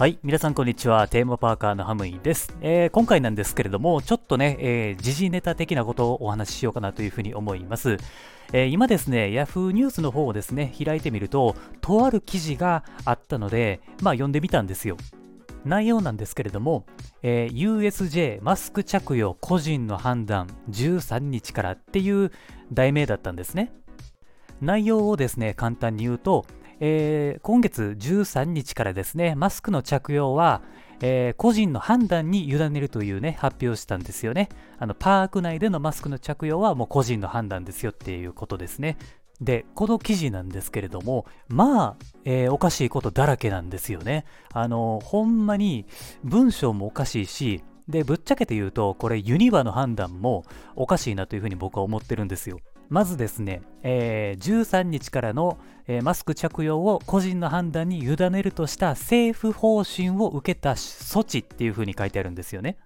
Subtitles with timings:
[0.00, 1.08] はい、皆さんこんにちは。
[1.08, 2.56] テーマパーカーのハムイです。
[2.62, 7.98] えー、今回なんですけれども、ちょっとね、えー、時事ネタ的なことをお話ししようかなというふうに思います。
[8.54, 14.96] えー、今ですね、Yahoo ニュースの方をですね、開いてみると、とある記事があったので、まあ読んでみたんですよ。
[15.66, 16.86] 内容なんですけれども、
[17.22, 22.32] えー、USJ マスク着用個人の判断13日からっていう
[22.72, 23.70] 題名だったんですね。
[24.62, 26.46] 内容をですね、簡単に言うと、
[26.80, 30.62] えー、今月13日からですね、マスクの着用は、
[31.02, 34.48] えー、個人の判断に委ねるというね、発表したんですよね。
[34.78, 38.96] あの、パーク内でのマスクの着用はもう個人の判断ですよっていうことですね。
[39.40, 44.24] で、この記事なんですけれども、まあ、えー、おかしいことだらけなんですよね。
[44.52, 45.86] あの、ほんまに
[46.24, 50.44] 文章もおかしいし、で、ぶっちゃけて言うと、これユニバの判断も
[50.76, 52.58] おかしいなというふうに僕は思ってるんですよ。
[52.90, 62.76] まずですね、えー、13日からの、えー、マスク着用を個人の判断に委ねるとした政府方針を受けた措置っていうふうに書いてあるんですよね。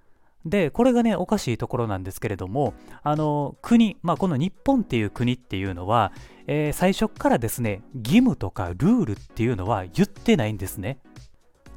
[0.44, 6.12] で、これがね、おかしいところなんですけれども、あの、国、まあ、この日本っていう国っていうのは、
[6.46, 10.98] えー、最初からですね、義務とかルールっていうのは言ってないんですね。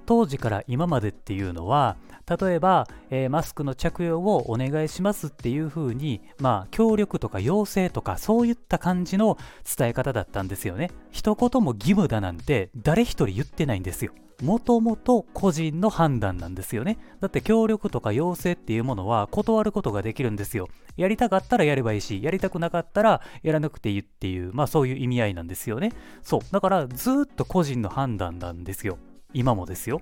[0.08, 9.38] 当時から今までっていうのは、例えば、えー、マスクの着用をお願いしますっていう風に、まあ、協力とか要請とか、そういった感じの
[9.78, 10.92] 伝え方だったんですよね。
[11.12, 14.14] 一言も義務だなんて誰一人言ってないんですよ。
[14.42, 17.00] もともと個人の判断なんですよね。
[17.20, 20.70] だって協力とか要請っていうものは断ることができるんですよ。
[20.96, 25.92] やりたかったらやればいいし、やりたくなかったらやらなくていいっていう、まあそういう意味合いなんですよね。
[26.22, 26.42] そう。
[26.52, 29.00] だからずっと個人の判断なんですよ。
[29.34, 30.02] 今もですよ。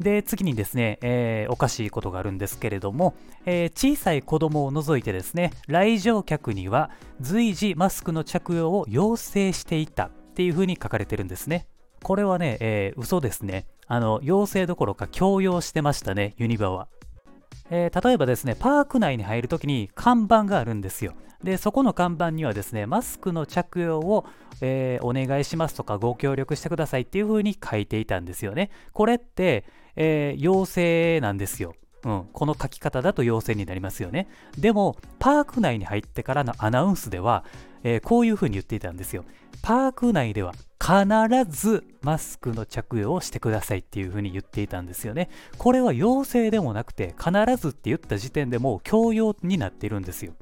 [0.00, 3.14] で、次にですね、えー、おかしいことがあるんですけれども、
[3.46, 11.66] えー、小さい子供を除いてですね、来場客には随時マスクの着用を要請していたっていうふうに書かれてるんですね。
[12.02, 13.66] これはね、えー、嘘ですね。
[13.88, 16.88] あの、要請どころか強要してましたね、ユニバは。
[17.70, 21.14] えー、例えばですね、パーク内に入るときに看板があるんですよ。
[21.42, 24.26] で、そこの看板にはですね、マスクの着用を、
[24.60, 28.70] えー、お願いしますとかご協力してくださいっていう風に書いていたんですよね。
[28.92, 29.64] これって、
[29.94, 31.74] えー、要請なんですよ。
[32.04, 34.28] うん、この書き方だと要請になりますよね。
[34.56, 37.44] でも、パーク内に入ってからのアナウンスでは、
[37.82, 39.24] えー、こういう風に言っていたんですよ。
[39.62, 41.04] パーク内では必
[41.50, 45.28] ずマスクの着用をしてくださいっていう風に言っていたんですよね。
[45.58, 50.32] これは要請でもなくて、必ずって言った時点でもう強要になっているんですよ。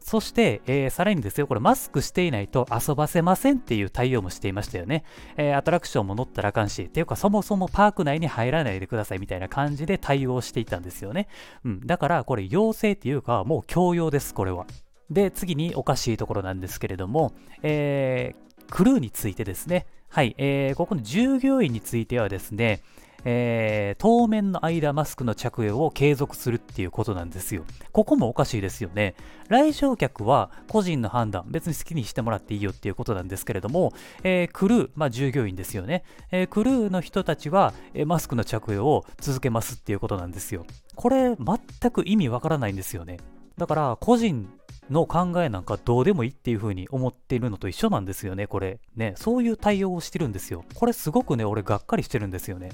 [0.00, 5.04] そして、えー、さらにですよ、これマスクしていないと遊ばせませんっていう対応もしていましたよね。
[5.36, 11.28] えー、アトラクションも乗ったらあかんし、っていうかそもそもパーク内に入らないでくださいみたいな感じで対応していたんですよね。
[11.64, 14.66] うん、だからこれ要請っていうかもう強要です、これは。
[15.12, 19.86] で、次におかしいところなんですけれども、えー、クルーについてですね。
[20.08, 22.82] はい、えー、ここの従業員についてはですね、
[23.24, 27.64] えー、当面の間マスクの着用を継続するっていうことなんですよ。
[27.92, 29.14] ここもおかしいですよね。
[29.48, 33.92] 来場客は個人の判断、別に好きにしてもらっていいよっていうことなんですけれども、
[34.22, 36.04] えー、クルー、まあ従業員ですよね。
[36.30, 40.66] えー、クルーの人たちは、えマスクの着用を続けますっていうことなんですよ。
[40.94, 43.18] これ、全く意味わからないんですよね。
[43.56, 44.48] だから、個人
[44.92, 48.78] の考えなんかどうでもいいっていう風に思っているのと一緒なんですよね、これ。
[48.94, 50.64] ね、そういう対応をしてるんですよ。
[50.74, 52.70] これすごくね、俺がっかりしてるんですよね。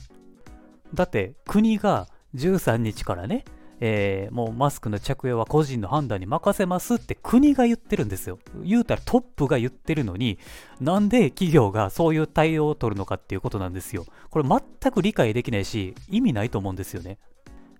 [0.92, 3.44] だって国が13日からね、
[3.80, 8.38] えー、もうマスクの着用は個人の判断に任せますって国が言ってるんですよ。
[8.64, 10.38] 言うたらトップが言ってるのに、
[10.80, 14.04] なんで企業がそういう対応を取るのかっていうことなんですよ。
[14.30, 17.18] これ全く理解できないし、意味ないと思うんですよね。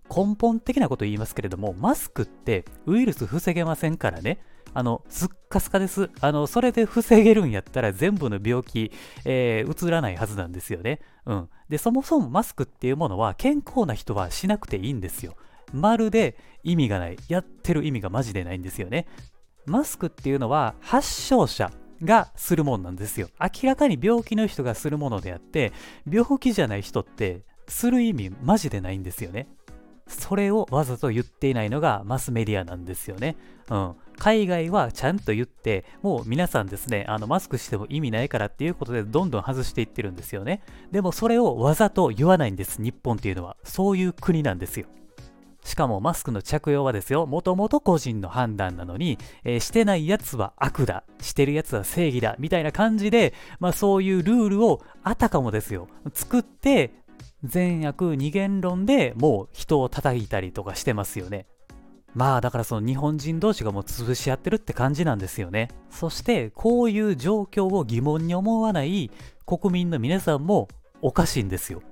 [0.08, 4.38] 根本的なこと言いますけれども、マスクってウイルス防げませんからね。
[4.74, 6.10] あの、すっかすかです。
[6.20, 8.92] あの、それで防げるんやったら全部の病気、
[9.24, 11.00] えー、移らないはずなんですよね。
[11.26, 11.48] うん。
[11.68, 15.36] で、そもそもマスクっていうものは健康な人はしなくていいんですよ。
[15.72, 17.16] まるで意味がない。
[17.28, 19.06] やってる意味がマジでないんですよね。
[19.66, 21.70] マスクっていうのは発症者
[22.02, 23.28] がするもんなんですよ。
[23.40, 25.72] 明らかに病気の人がするものであって、
[26.10, 29.48] 病気じゃない人ってする意味マジでないんですよね。
[30.08, 33.36] それをわざと言っていないのがマスメディアなんですよね。
[33.70, 33.94] うん。
[34.18, 40.62] 海外はちゃんと言って、もう皆さんですね、あのマスクしても意味ないからっていうことでどんどん外していってるんですよね。
[40.90, 43.56] でもそれをわざと言わないんです、日本っていうのは。
[43.62, 44.86] そういう国なんですよ。
[45.64, 56.92] しかもマスクの着用はですよ、もともと個人の判断なのに、えー、してないやつは悪だ、してるやつは正義だ、みたいな感じで、まあそういうルールをあたかもですよ、作って、
[57.44, 61.46] 善悪二元論でもう人を叩いたりとかしてますよね。
[62.14, 65.68] まあだからその日本人同士がもう潰し合ってるって感じなんですよね。
[65.90, 69.10] そしてこういう状況を疑問に思わない
[69.46, 70.68] 国民の皆さんも
[71.00, 71.82] おかしいんですよ。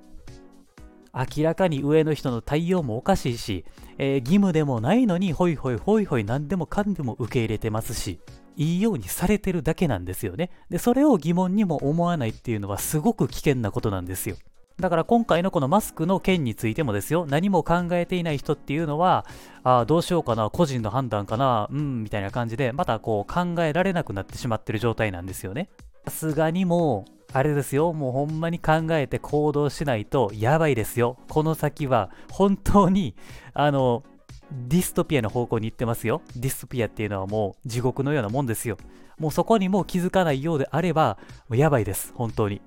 [1.17, 3.65] 明らかに上の人の対応もおかしいし、
[3.97, 8.21] えー、義務でもないのにホイホイホイホイ何でもかんでも受け入れてますし、
[8.57, 10.51] いいようにされてるだけなんですよね。
[10.69, 14.37] で、それを疑問にも思わないっていうのはすごく危険なことなんですよ。
[14.79, 19.25] だから今回のこのマスクの件についてもですよ、何も考えていない人っていうのは、
[19.65, 25.71] あどうしようかな、個人の判断かな、うん、みたいな感じで、またこう考えられなくなってしまってる状態なんですよね。
[26.05, 31.17] さすがにもう、あれですよ、もうほんまに考えて行動しないとやばいですよ。
[31.31, 33.15] この先は本当に、
[33.55, 34.05] あの、
[34.53, 36.21] ディストピアの方向に行ってますよ。
[36.37, 38.77] ディストピアっていうのはもう地獄のようなもんですよ。
[39.19, 41.17] もうそこにもう気づかないようであれば、
[41.51, 42.61] やばいです、本当に。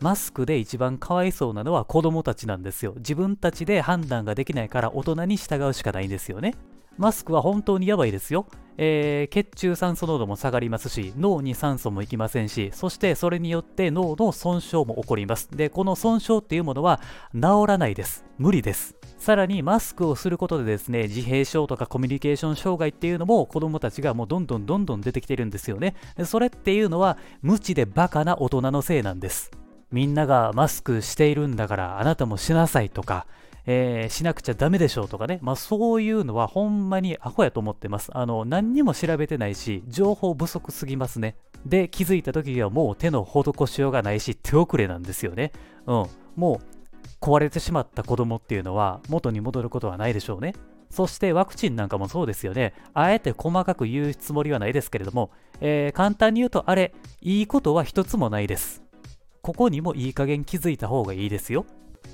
[0.00, 2.94] マスクで一番かわいそうなのは子供たちなんですよ。
[2.96, 6.54] 自分たちで判断ができないから大人に従うしかないんですよね。
[6.98, 8.46] マスクは本当にやばいですよ。
[8.76, 15.48] えー、血中酸素濃度も下がりますし、脳に酸素もいきませんし、そしてそれによって脳の損傷も起こります。
[15.52, 17.00] で、この損傷っていうものは
[17.34, 18.24] 治らないです。
[18.36, 18.96] 無理です。
[19.16, 25.94] さらにマスクをすることでですね、自閉症とかコミュニケーション障害っていうのも子供たちがもうどんどんどんどん出てきてるんですよね。
[26.24, 29.50] それっていうのは無知でバカな大人のせいなんです。
[29.90, 33.26] みんながマスクしているんだからあなたもしなさいとか、
[33.66, 38.10] えー、しなくちゃダメでしょうとかね、まあ、そういうのはほんまにアホやと思ってます。
[38.14, 41.36] あの、何にも調べてないし、情報不足すぎますね。
[41.66, 45.52] で、気づいた時にはもう手の施しようがないし、手遅れなんですよね。
[45.86, 46.06] うん。
[46.36, 46.78] もう、
[47.20, 50.54] 壊れてしまった子供っていうのは元に戻ることはないでしょうね。
[50.90, 52.72] そしてワクチンなんかもそうですよね。
[52.94, 55.30] あえて細かく言うつもりはないですけれども、
[55.60, 58.87] えー、簡単に言うとあれ、いいことは一つもないです。
[59.48, 61.64] ここにもいい加減気づいた方がいいですよ。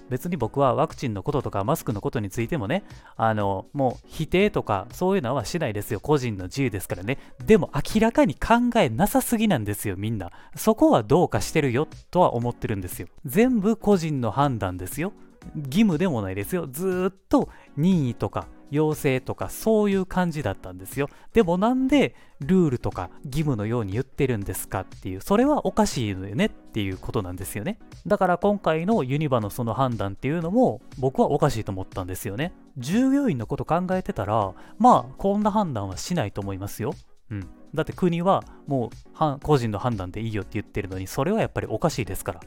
[0.08, 2.84] 別に僕はワクチンのこととかマスクのことについてもね、
[3.16, 5.98] あの、もう否定とかそういうのはしないですよ。
[5.98, 7.18] 個人の自由ですからね。
[7.44, 10.30] でも明らかに考えなさすぎなんですよ、みんな。
[10.54, 13.08] そこはどうかしてるよとは思ってるんですよ。
[13.24, 15.12] 全部個人の判断ですよ。
[15.56, 16.68] 義務でもないですよ。
[16.70, 21.08] ずっと任意とか要請とかそういう感じだったんですよ。
[21.32, 27.78] でもなんでルールとか義務のように言ってるんですかっていう、それはおかしいのよねっていうことなんですよね。
[28.06, 32.52] だから今回のユニバのその判断っていうのも僕はおかしいと思ったんですよね。
[32.76, 36.94] 従業員のこと考えてたら、まあこんな判断はしないと思いますよ。
[37.30, 37.48] うん。
[37.74, 42.40] だって国はもう個人の判断でいいよって言ってるのに、それはやっぱりおかしいですから。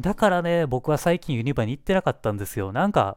[0.00, 2.72] だからね、僕は最近ユニバに行ってなかったんですよ。
[2.72, 3.16] なんか、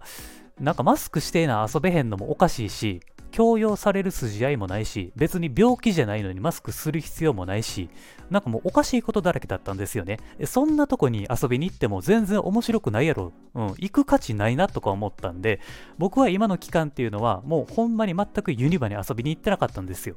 [0.60, 3.02] なんかマスクしてな遊べへんのもおかしいし、
[3.32, 7.90] 強要される筋合いもないし、別に病気じゃないのにマスクする必要もないし、
[8.30, 10.20] なんかもうおかしいことだらけだったんですよね。
[10.46, 13.32] そんなとこに遊びに行っても全然面白くないやろ。
[13.54, 15.60] うん、行く価値ないなとか思ったんで、
[15.98, 20.16] 僕は今の期間っていうのはもうほんまに全くユニバに遊びに行ってなかったんですよ。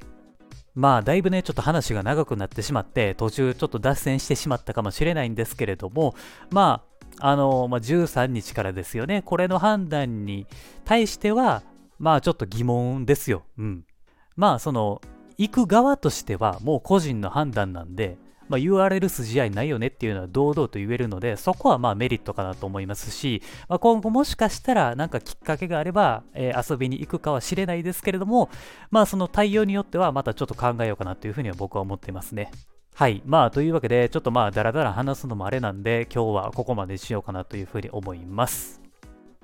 [0.75, 6.15] まあだいぶねちょっと話が長くなってしまって途中ちょっと脱線してしまったかもしれないんですけれども
[6.51, 9.23] まああの、まあ、13日からですよね。
[9.23, 10.47] これの判断に
[10.85, 11.63] 対しては、
[11.99, 13.45] まあちょっと疑問ですよ。
[13.59, 13.85] うん。
[14.37, 15.01] まあその、
[15.39, 18.19] 行く側としてはもう個人の判断なんで、
[18.49, 28.51] まあ、言われる筋合いないよねっていうのは堂々と言えるので、そこはまあメリットかなと思いますし、まあ、今後もしかしたらなんかきっかけがあれば、えー、遊びに行くかはしれないですけれども、
[28.91, 32.51] まあその対応によってはまたちょっと考えようかなというふうには僕は思っていますね。
[32.95, 33.23] はい。
[33.25, 38.83] まあ、というわけで、ちょっとまあ、だらだら話すのもあれなんで、今日はここまでしようかなというふうに思います。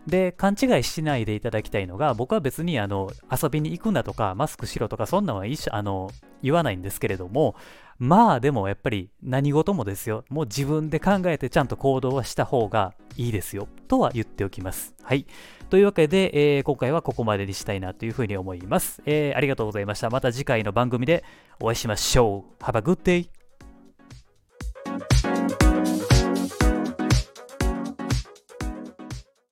[0.06, 6.10] で、勘違いしないでいただきたいのが、僕は別にあの遊びに行くんだとか、マスクしろとか、そんなんは一緒あの
[6.42, 7.54] 言わないんですけれども、
[7.98, 14.94] まあでもやっぱり何事もですよ、もう自分で考えてちゃんと行動はした方がいいですよ、とは言っておきます。
[15.02, 15.26] はい。
[15.68, 20.08] というわけで、えー、今回はここまでにしたいなというふうに思います、えー、ありがとうございました。
[20.08, 21.24] また次回の番組で
[21.60, 22.62] お会いしましょう。
[22.62, 23.37] Have a good day!